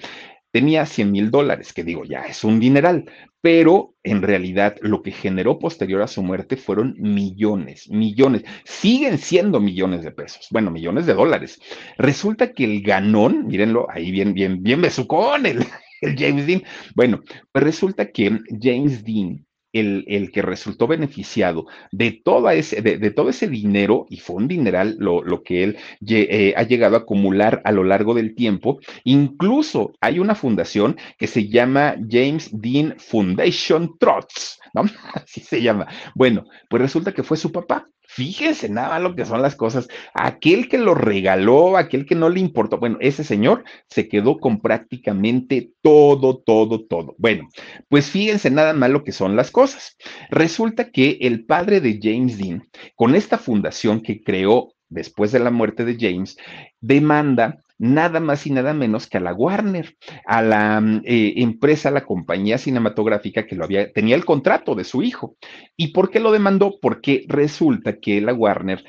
[0.50, 5.12] tenía 100 mil dólares, que digo, ya es un dineral, pero en realidad lo que
[5.12, 11.06] generó posterior a su muerte fueron millones, millones, siguen siendo millones de pesos, bueno, millones
[11.06, 11.58] de dólares.
[11.96, 15.64] Resulta que el ganón, mírenlo, ahí bien, bien, bien besucón, el,
[16.12, 16.62] el James Dean.
[16.94, 23.10] Bueno, pues resulta que James Dean, el, el, que resultó beneficiado de, toda ese, de,
[23.10, 27.00] todo ese dinero, y fue un dineral lo, lo que él eh, ha llegado a
[27.00, 32.96] acumular a lo largo del tiempo, incluso hay una fundación que se llama James Dean
[32.98, 34.82] Foundation Trust, ¿no?
[35.14, 35.86] Así se llama.
[36.14, 37.88] Bueno, pues resulta que fue su papá.
[38.14, 39.88] Fíjense nada lo que son las cosas.
[40.12, 44.60] Aquel que lo regaló, aquel que no le importó, bueno, ese señor se quedó con
[44.60, 47.14] prácticamente todo, todo, todo.
[47.16, 47.48] Bueno,
[47.88, 49.96] pues fíjense nada más lo que son las cosas.
[50.28, 55.50] Resulta que el padre de James Dean, con esta fundación que creó después de la
[55.50, 56.36] muerte de James,
[56.82, 61.92] demanda nada más y nada menos que a la Warner, a la eh, empresa, a
[61.92, 65.36] la compañía cinematográfica que lo había, tenía el contrato de su hijo.
[65.76, 66.78] ¿Y por qué lo demandó?
[66.80, 68.84] Porque resulta que la Warner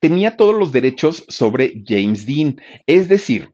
[0.00, 3.50] tenía todos los derechos sobre James Dean, es decir,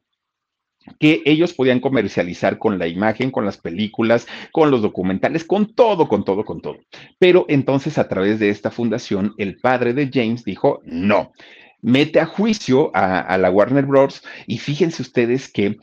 [0.99, 6.07] que ellos podían comercializar con la imagen, con las películas, con los documentales, con todo,
[6.07, 6.77] con todo, con todo.
[7.19, 11.31] Pero entonces a través de esta fundación, el padre de James dijo, no,
[11.83, 14.23] mete a juicio a, a, la Warner Bros.
[14.47, 15.77] Y fíjense ustedes que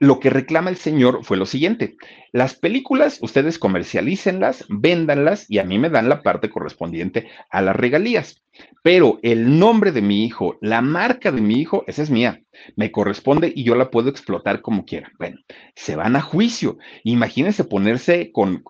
[0.00, 1.96] lo que reclama el señor fue lo siguiente.
[2.32, 7.76] Las películas, ustedes comercialícenlas, véndanlas y a mí me dan la parte correspondiente a las
[7.76, 8.42] regalías.
[8.82, 12.42] Pero el nombre de mi hijo, la marca de mi hijo, esa es mía.
[12.76, 15.12] Me corresponde y yo la puedo explotar como quiera.
[15.18, 15.38] Bueno,
[15.76, 16.78] se van a juicio.
[17.04, 18.64] Imagínense ponerse con,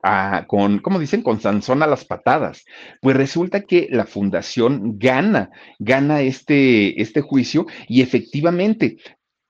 [0.48, 1.22] con ¿cómo dicen?
[1.22, 2.64] Con Sansón a las patadas.
[3.00, 8.96] Pues resulta que la fundación gana, gana este, este juicio y efectivamente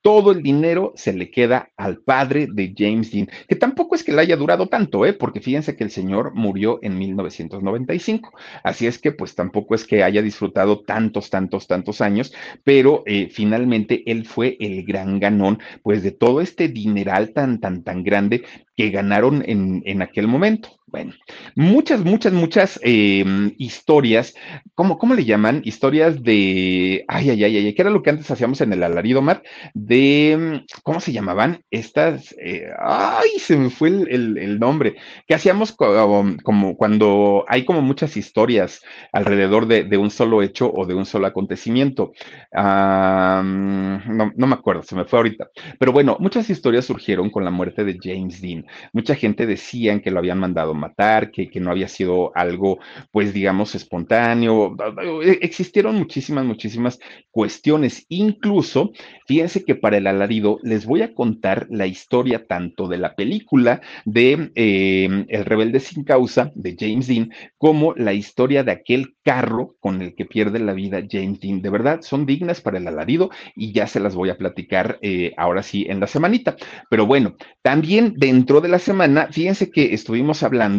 [0.03, 4.13] todo el dinero se le queda al padre de James Dean, que tampoco es que
[4.13, 5.13] le haya durado tanto, ¿eh?
[5.13, 8.33] porque fíjense que el señor murió en 1995,
[8.65, 12.33] así es que pues tampoco es que haya disfrutado tantos, tantos, tantos años,
[12.65, 17.83] pero eh, finalmente él fue el gran ganón, pues de todo este dineral tan, tan,
[17.85, 18.45] tan grande
[18.77, 20.80] que ganaron en, en aquel momento.
[20.91, 21.13] Bueno,
[21.55, 23.25] muchas, muchas, muchas eh,
[23.59, 24.35] historias,
[24.75, 25.63] ¿cómo, ¿cómo le llaman?
[25.65, 29.23] Historias de, ay, ay, ay, ay, ¿qué era lo que antes hacíamos en el alarido,
[29.23, 29.45] Mar?
[29.73, 31.63] De, ¿cómo se llamaban?
[31.71, 34.97] Estas, eh, ay, se me fue el, el, nombre,
[35.29, 40.87] que hacíamos como, cuando hay como muchas historias alrededor de, de, un solo hecho o
[40.87, 42.13] de un solo acontecimiento.
[42.53, 45.51] No, no me acuerdo, se me fue ahorita.
[45.79, 48.67] Pero bueno, muchas historias surgieron con la muerte de James Dean.
[48.93, 52.79] Mucha gente decían que lo habían mandado matar, que, no había sido algo,
[53.13, 54.77] pues digamos, espontáneo.
[55.23, 56.99] Existieron muchísimas, muchísimas
[57.31, 58.07] cuestiones.
[58.09, 58.93] Incluso,
[59.27, 63.81] fíjense que para el alarido les voy a contar la historia tanto de la película
[64.05, 69.77] de eh, El rebelde sin causa de James Dean, como la historia de aquel carro
[69.81, 71.63] con el que pierde la vida James Dean.
[71.63, 75.33] De verdad, son dignas para el alarido y ya se las voy a platicar eh,
[75.37, 76.57] ahora sí en la semanita.
[76.89, 80.70] Pero bueno, también dentro de la semana, fíjense que estuvimos hablando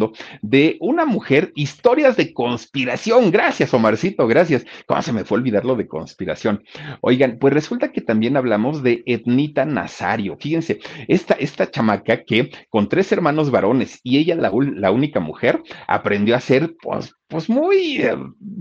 [0.42, 3.30] de una mujer, historias de conspiración.
[3.30, 4.64] Gracias, Omarcito, gracias.
[4.86, 6.64] ¿Cómo se me fue olvidar lo de conspiración?
[7.00, 10.36] Oigan, pues resulta que también hablamos de Etnita Nazario.
[10.38, 15.62] Fíjense, esta, esta chamaca que con tres hermanos varones y ella la, la única mujer,
[15.86, 18.14] aprendió a ser pues, pues muy, eh,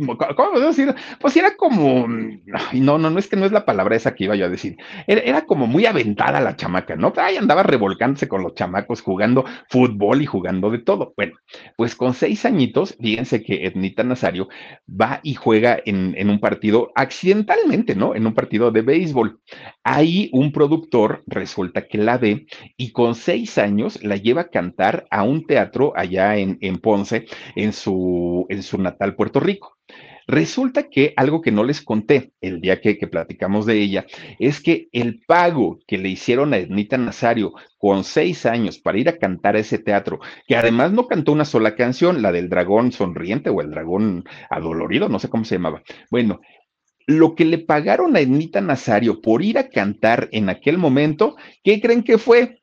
[0.07, 0.95] ¿cómo puedo decir?
[1.19, 4.35] Pues era como, no, no, no es que no es la palabra esa que iba
[4.37, 7.11] yo a decir, era, como muy aventada la chamaca, ¿no?
[7.17, 11.13] Ahí andaba revolcándose con los chamacos, jugando fútbol y jugando de todo.
[11.17, 11.33] Bueno,
[11.75, 14.47] pues con seis añitos, fíjense que Ednita Nazario
[14.89, 18.15] va y juega en, en un partido accidentalmente, ¿no?
[18.15, 19.41] En un partido de béisbol.
[19.83, 22.45] Ahí un productor resulta que la ve
[22.77, 27.25] y con seis años la lleva a cantar a un teatro allá en, en Ponce,
[27.55, 29.77] en su, su natal Puerto Rico.
[30.27, 34.05] Resulta que algo que no les conté el día que, que, platicamos de ella
[34.39, 39.09] es que el pago que le hicieron a Ednita Nazario con seis años para ir
[39.09, 42.91] a cantar a ese teatro, que además no cantó una sola canción, la del dragón
[42.91, 45.81] sonriente o el dragón adolorido, no sé cómo se llamaba.
[46.09, 46.39] Bueno,
[47.07, 51.81] lo que le pagaron a Ednita Nazario por ir a cantar en aquel momento, ¿qué
[51.81, 52.60] creen que fue?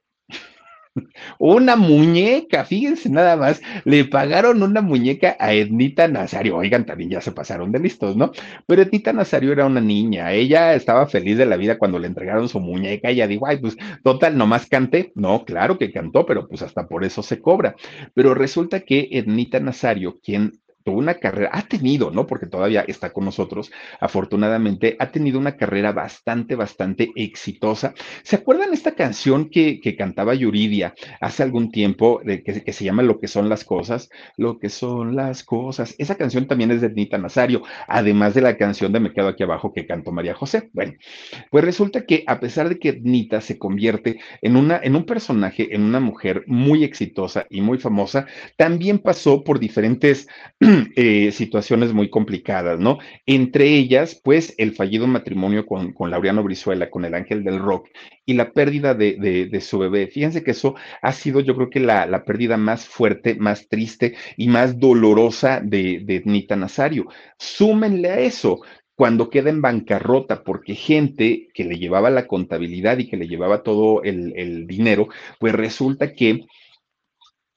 [1.39, 6.57] Una muñeca, fíjense nada más, le pagaron una muñeca a Ednita Nazario.
[6.57, 8.33] Oigan, también ya se pasaron de listos, ¿no?
[8.67, 12.49] Pero Ednita Nazario era una niña, ella estaba feliz de la vida cuando le entregaron
[12.49, 13.11] su muñeca.
[13.11, 15.13] Ella dijo, ay, pues total, nomás canté.
[15.15, 17.77] No, claro que cantó, pero pues hasta por eso se cobra.
[18.15, 20.59] Pero resulta que Ednita Nazario, quien
[20.91, 22.27] una carrera, ha tenido, ¿no?
[22.27, 23.71] Porque todavía está con nosotros,
[24.01, 27.95] afortunadamente, ha tenido una carrera bastante, bastante exitosa.
[28.23, 33.03] ¿Se acuerdan esta canción que, que cantaba Yuridia hace algún tiempo, de, que, se llama
[33.03, 34.09] Lo que son las cosas?
[34.37, 35.95] Lo que son las cosas.
[35.99, 39.43] Esa canción también es de Nita Nazario, además de la canción de Me quedo aquí
[39.43, 40.71] abajo que cantó María José.
[40.73, 40.95] Bueno,
[41.51, 45.75] pues resulta que a pesar de que Nita se convierte en, una, en un personaje,
[45.75, 50.29] en una mujer muy exitosa y muy famosa, también pasó por diferentes
[50.97, 52.99] eh, situaciones muy complicadas, ¿no?
[53.27, 57.89] Entre ellas, pues, el fallido matrimonio con, con Laureano Brizuela, con el ángel del rock,
[58.25, 59.15] y la pérdida de,
[59.51, 60.09] de, su bebé.
[60.09, 64.17] Fíjense que eso ha sido, yo creo que la, la pérdida más fuerte, más triste
[64.37, 67.07] y más dolorosa de, de Nita Nazario.
[67.39, 68.61] Súmenle a eso
[68.95, 73.63] cuando queda en bancarrota, porque gente que le llevaba la contabilidad y que le llevaba
[73.63, 76.47] todo el, el dinero, pues resulta que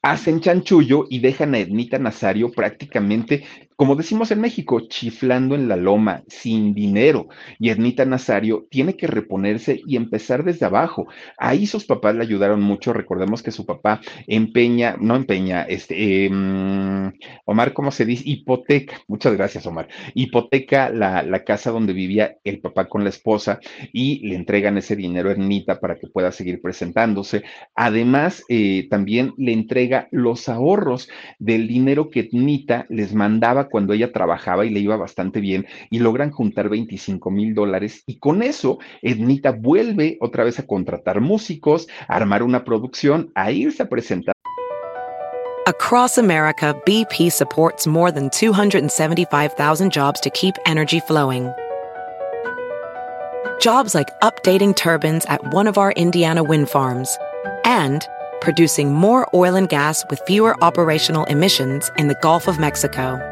[0.02, 3.44] hacen chanchullo y dejan a Ednita Nazario prácticamente
[3.76, 7.28] como decimos en México, chiflando en la loma, sin dinero.
[7.58, 11.06] Y Ednita Nazario tiene que reponerse y empezar desde abajo.
[11.38, 12.92] Ahí sus papás le ayudaron mucho.
[12.92, 16.30] Recordemos que su papá empeña, no empeña, este, eh,
[17.44, 18.22] Omar, ¿cómo se dice?
[18.26, 19.00] Hipoteca.
[19.08, 19.88] Muchas gracias, Omar.
[20.14, 23.58] Hipoteca la, casa donde vivía el papá con la esposa
[23.92, 27.42] y le entregan ese dinero a Ernita para que pueda seguir presentándose.
[27.74, 31.08] Además, eh, también le entrega los ahorros
[31.38, 35.98] del dinero que Ednita les mandaba cuando ella trabajaba y le iba bastante bien y
[35.98, 41.88] logran juntar 25 mil dólares y con eso Ednita vuelve otra vez a contratar músicos,
[42.08, 44.34] a armar una producción, a irse a presentar.
[45.68, 51.52] Across America, BP supports more than 275,000 jobs to keep energy flowing.
[53.60, 57.16] Jobs like updating turbines at one of our Indiana wind farms
[57.64, 58.04] and
[58.40, 63.31] producing more oil and gas with fewer operational emissions in the Gulf of Mexico.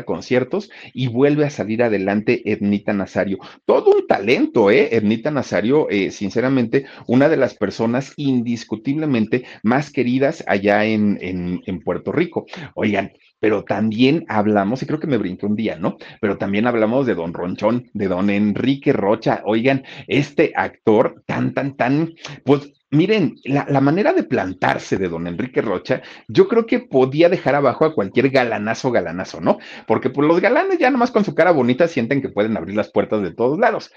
[0.00, 3.38] Conciertos y vuelve a salir adelante Ednita Nazario.
[3.66, 4.88] Todo un talento, ¿eh?
[4.92, 11.80] Ednita Nazario, eh, sinceramente, una de las personas indiscutiblemente más queridas allá en, en, en
[11.80, 12.46] Puerto Rico.
[12.74, 15.96] Oigan, pero también hablamos, y creo que me brinqué un día, ¿no?
[16.20, 19.42] Pero también hablamos de Don Ronchón, de Don Enrique Rocha.
[19.44, 25.26] Oigan, este actor tan, tan, tan, pues miren, la, la, manera de plantarse de don
[25.26, 29.58] Enrique Rocha, yo creo que podía dejar abajo a cualquier galanazo, galanazo, ¿no?
[29.86, 32.90] Porque pues, los galanes ya nomás con su cara bonita sienten que pueden abrir las
[32.92, 33.90] puertas de todos lados.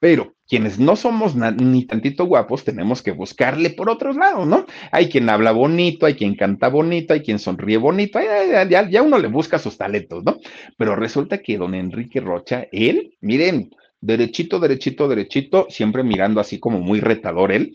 [0.00, 4.64] Pero quienes no somos ni tantito guapos, tenemos que buscarle por otros lados, ¿no?
[4.90, 9.18] Hay quien habla bonito, hay quien canta bonito, hay quien sonríe bonito, ya, ya uno
[9.18, 10.38] le busca sus talentos, ¿no?
[10.78, 16.80] Pero resulta que don Enrique Rocha, él, miren, derechito, derechito, derechito, siempre mirando así como
[16.80, 17.74] muy retador él,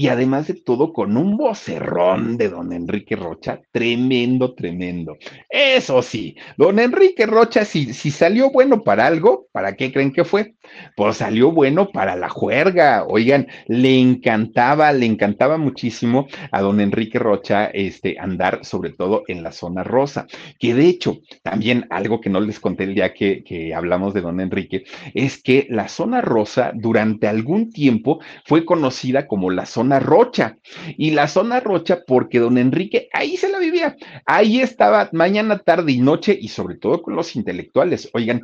[0.00, 5.18] y además de todo con un vocerrón de don Enrique Rocha, tremendo, tremendo.
[5.50, 10.24] Eso sí, don Enrique Rocha, si, si salió bueno para algo, ¿para qué creen que
[10.24, 10.54] fue?
[10.96, 13.04] Pues salió bueno para la juerga.
[13.06, 19.42] Oigan, le encantaba, le encantaba muchísimo a don Enrique Rocha este, andar sobre todo en
[19.42, 20.26] la zona rosa,
[20.58, 24.20] que de hecho, también algo que no les conté el día que, que hablamos de
[24.20, 30.00] don Enrique, es que la zona rosa durante algún tiempo fue conocida como la zona
[30.00, 30.58] rocha.
[30.96, 35.92] Y la zona rocha porque don Enrique ahí se la vivía, ahí estaba mañana, tarde
[35.92, 38.10] y noche y sobre todo con los intelectuales.
[38.12, 38.42] Oigan,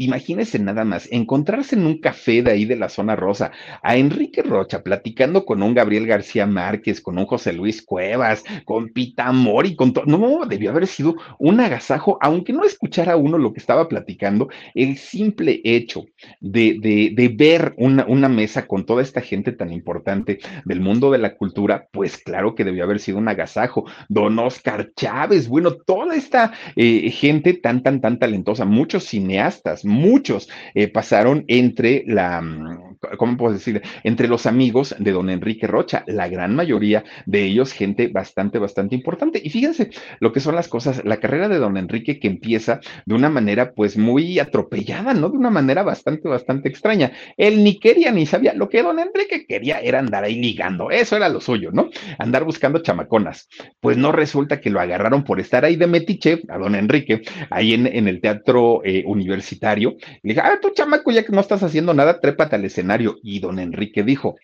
[0.00, 4.40] Imagínense nada más, encontrarse en un café de ahí de la zona rosa a Enrique
[4.42, 9.76] Rocha platicando con un Gabriel García Márquez, con un José Luis Cuevas, con Pita Mori,
[9.76, 10.06] con todo.
[10.06, 14.96] No, debió haber sido un agasajo, aunque no escuchara uno lo que estaba platicando, el
[14.96, 16.06] simple hecho
[16.40, 16.78] de,
[17.14, 21.34] de, ver una, una mesa con toda esta gente tan importante del mundo de la
[21.34, 23.84] cultura, pues claro que debió haber sido un agasajo.
[24.08, 30.48] Don Oscar Chávez, bueno, toda esta eh, gente tan, tan, tan talentosa, muchos cineastas, muchos
[30.74, 33.82] eh, pasaron entre la, mm, ¿cómo puedo decir?
[34.04, 38.94] Entre los amigos de don Enrique Rocha, la gran mayoría de ellos gente bastante, bastante
[38.94, 39.40] importante.
[39.42, 39.90] Y fíjense
[40.20, 43.72] lo que son las cosas, la carrera de don Enrique que empieza de una manera
[43.72, 45.30] pues muy atropellada, ¿no?
[45.30, 47.12] De una manera bastante, bastante extraña.
[47.36, 51.16] Él ni quería ni sabía, lo que don Enrique quería era andar ahí ligando, eso
[51.16, 51.90] era lo suyo, ¿no?
[52.18, 53.48] Andar buscando chamaconas.
[53.80, 57.74] Pues no resulta que lo agarraron por estar ahí de metiche a don Enrique, ahí
[57.74, 59.80] en, en el teatro eh, universitario
[60.22, 62.89] le dije, ah, tú chamaco, ya que no estás haciendo nada, trépate al escenario.
[63.22, 64.36] Y don Enrique dijo,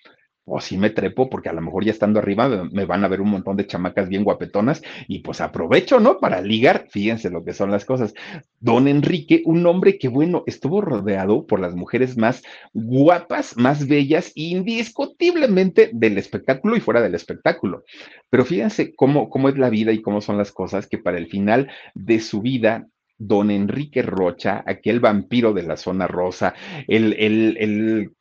[0.46, 3.20] pues sí me trepo, porque a lo mejor ya estando arriba me van a ver
[3.20, 6.20] un montón de chamacas bien guapetonas y pues aprovecho, ¿no?
[6.20, 8.14] Para ligar, fíjense lo que son las cosas.
[8.60, 14.30] Don Enrique, un hombre que, bueno, estuvo rodeado por las mujeres más guapas, más bellas,
[14.36, 17.82] indiscutiblemente del espectáculo y fuera del espectáculo.
[18.30, 21.26] Pero fíjense cómo, cómo es la vida y cómo son las cosas que para el
[21.26, 22.86] final de su vida
[23.18, 26.54] don Enrique Rocha, aquel vampiro de la zona rosa,
[26.86, 28.12] el, el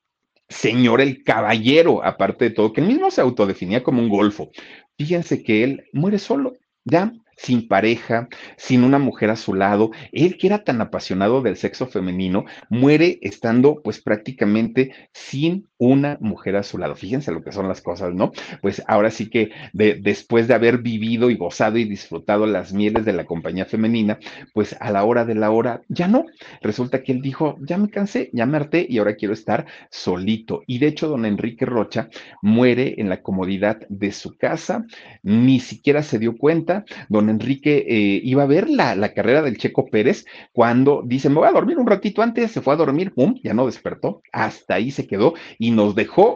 [0.50, 4.52] señor, el caballero, aparte de todo, que él mismo se autodefinía como un golfo.
[4.98, 8.28] Fíjense que él muere solo, ya sin pareja,
[8.58, 9.92] sin una mujer a su lado.
[10.12, 16.56] Él que era tan apasionado del sexo femenino, muere estando pues prácticamente sin una mujer
[16.56, 16.96] a su lado.
[16.96, 18.32] Fíjense lo que son las cosas, ¿no?
[18.62, 23.06] Pues ahora sí que de, después de haber vivido y gozado y disfrutado las mieles
[23.06, 24.20] de la compañía femenina,
[24.54, 26.26] pues a la hora de la hora ya no.
[26.62, 30.64] Resulta que él dijo, ya me cansé, ya me harté y ahora quiero estar solito.
[30.68, 32.10] Y de hecho, don Enrique Rocha
[32.42, 34.86] muere en la comodidad de su casa,
[35.24, 36.86] ni siquiera se dio cuenta.
[37.10, 41.36] Don Enrique eh, iba a ver la, la carrera del Checo Pérez cuando dice, me
[41.36, 44.76] voy a dormir un ratito antes, se fue a dormir, pum, ya no despertó, hasta
[44.76, 46.36] ahí se quedó y nos dejó,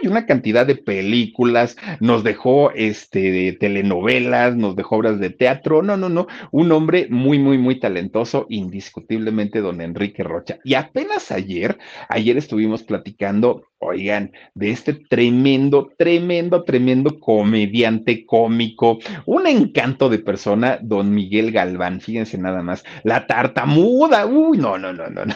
[0.00, 5.96] uy, una cantidad de películas, nos dejó este, telenovelas, nos dejó obras de teatro, no,
[5.96, 10.58] no, no, un hombre muy, muy, muy talentoso, indiscutiblemente don Enrique Rocha.
[10.64, 11.78] Y apenas ayer,
[12.08, 20.78] ayer estuvimos platicando, oigan, de este tremendo, tremendo, tremendo comediante cómico, un encanto de persona,
[20.82, 25.34] don Miguel Galván, fíjense nada más, la tartamuda, uy, no, no, no, no, no.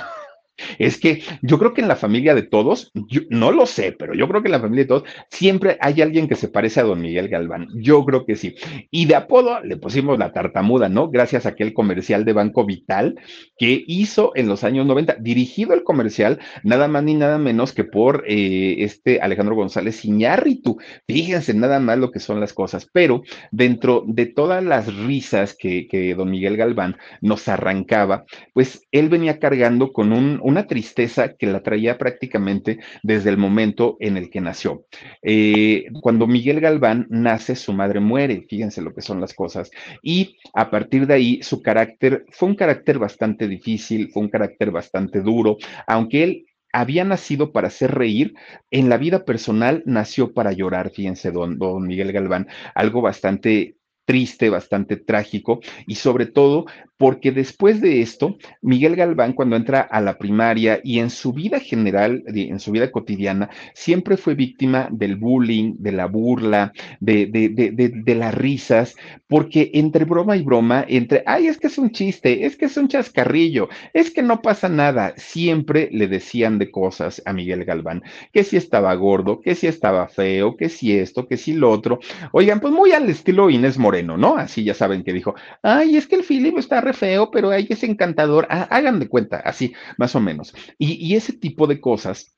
[0.78, 4.14] Es que yo creo que en la familia de todos, yo no lo sé, pero
[4.14, 6.84] yo creo que en la familia de todos siempre hay alguien que se parece a
[6.84, 7.68] don Miguel Galván.
[7.74, 8.54] Yo creo que sí.
[8.90, 11.10] Y de apodo le pusimos la tartamuda, ¿no?
[11.10, 13.16] Gracias a aquel comercial de Banco Vital
[13.58, 17.84] que hizo en los años 90, dirigido el comercial nada más ni nada menos que
[17.84, 20.78] por eh, este Alejandro González Iñárritu.
[21.06, 25.88] Fíjense nada más lo que son las cosas, pero dentro de todas las risas que,
[25.88, 31.46] que don Miguel Galván nos arrancaba, pues él venía cargando con un una tristeza que
[31.46, 34.84] la traía prácticamente desde el momento en el que nació.
[35.22, 39.70] Eh, cuando Miguel Galván nace, su madre muere, fíjense lo que son las cosas,
[40.02, 44.70] y a partir de ahí su carácter fue un carácter bastante difícil, fue un carácter
[44.70, 48.34] bastante duro, aunque él había nacido para hacer reír,
[48.70, 54.50] en la vida personal nació para llorar, fíjense, don, don Miguel Galván, algo bastante triste,
[54.50, 60.16] bastante trágico y sobre todo porque después de esto, Miguel Galván cuando entra a la
[60.16, 65.74] primaria y en su vida general, en su vida cotidiana, siempre fue víctima del bullying,
[65.78, 68.94] de la burla, de, de, de, de, las risas,
[69.28, 72.76] porque entre broma y broma, entre, ay, es que es un chiste, es que es
[72.76, 78.02] un chascarrillo, es que no pasa nada, siempre le decían de cosas a Miguel Galván,
[78.32, 81.98] que si estaba gordo, que si estaba feo, que si esto, que si lo otro.
[82.32, 84.36] Oigan, pues muy al estilo Inés Moreno, ¿no?
[84.36, 87.66] Así ya saben que dijo, ay, es que el Philip está re feo, pero ahí
[87.68, 88.46] es encantador.
[88.50, 90.54] Ah, hagan de cuenta, así, más o menos.
[90.78, 92.36] Y, y ese tipo de cosas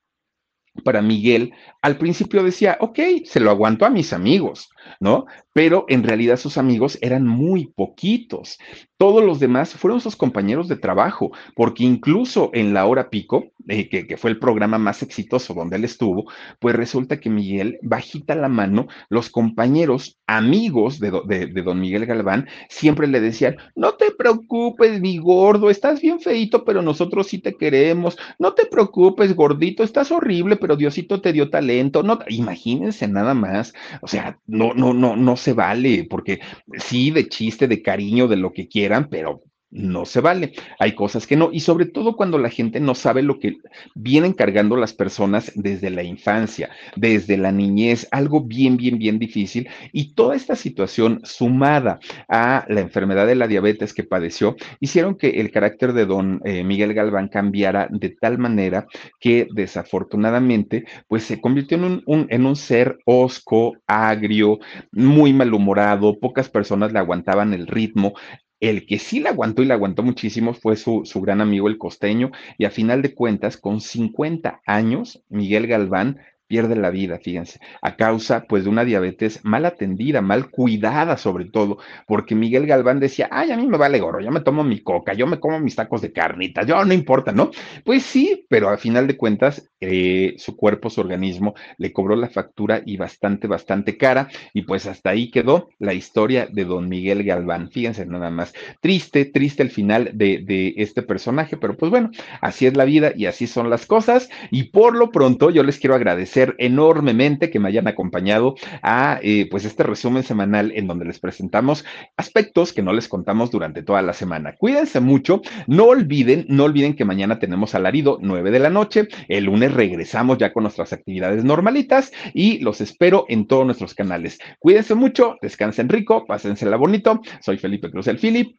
[0.84, 1.52] para Miguel,
[1.82, 4.68] al principio decía, ok, se lo aguanto a mis amigos,
[5.00, 5.26] ¿no?
[5.52, 8.58] Pero en realidad sus amigos eran muy poquitos.
[8.98, 13.88] Todos los demás fueron sus compañeros de trabajo, porque incluso en la hora pico, eh,
[13.88, 16.30] que, fue el programa más exitoso donde él estuvo,
[16.60, 22.48] pues resulta que Miguel bajita la mano, los compañeros amigos de, de, don Miguel Galván
[22.68, 27.54] siempre le decían, no te preocupes, mi gordo, estás bien feito, pero nosotros sí te
[27.54, 33.34] queremos, no te preocupes, gordito, estás horrible, pero Diosito te dio talento, no, imagínense nada
[33.34, 36.40] más, o sea, no, no, no, no se vale, porque
[36.78, 40.52] sí, de chiste, de cariño, de lo que quieran, pero no se vale.
[40.78, 43.58] Hay cosas que no, y sobre todo cuando la gente no sabe lo que
[43.94, 49.68] vienen cargando las personas desde la infancia, desde la niñez, algo bien, bien, bien difícil.
[49.92, 51.98] Y toda esta situación sumada
[52.28, 56.64] a la enfermedad de la diabetes que padeció, hicieron que el carácter de don eh,
[56.64, 58.86] Miguel Galván cambiara de tal manera
[59.20, 64.58] que desafortunadamente, pues se convirtió en un, en un ser osco, agrio,
[64.92, 68.14] muy malhumorado, pocas personas le aguantaban el ritmo,
[68.60, 71.78] el que sí la aguantó y la aguantó muchísimo fue su, su, gran amigo el
[71.78, 77.58] costeño y a final de cuentas, con 50 años, Miguel Galván pierde la vida, fíjense,
[77.82, 83.00] a causa pues de una diabetes mal atendida, mal cuidada sobre todo, porque Miguel Galván
[83.00, 85.58] decía, ay, a mí me vale gorro, yo me tomo mi coca, yo me como
[85.60, 87.50] mis tacos de carnita, yo no importa, ¿no?
[87.84, 92.28] Pues sí, pero a final de cuentas eh, su cuerpo, su organismo le cobró la
[92.28, 97.24] factura y bastante, bastante cara, y pues hasta ahí quedó la historia de don Miguel
[97.24, 102.10] Galván, fíjense nada más, triste, triste el final de, de este personaje, pero pues bueno,
[102.40, 105.78] así es la vida y así son las cosas, y por lo pronto yo les
[105.78, 111.04] quiero agradecer enormemente que me hayan acompañado a eh, pues este resumen semanal en donde
[111.04, 111.84] les presentamos
[112.16, 114.54] aspectos que no les contamos durante toda la semana.
[114.56, 119.44] Cuídense mucho, no olviden, no olviden que mañana tenemos alarido 9 de la noche, el
[119.44, 124.38] lunes regresamos ya con nuestras actividades normalitas y los espero en todos nuestros canales.
[124.58, 127.20] Cuídense mucho, descansen rico, pásensela bonito.
[127.40, 128.56] Soy Felipe Cruz el Philip.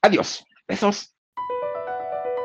[0.00, 0.44] Adiós.
[0.66, 1.11] Besos.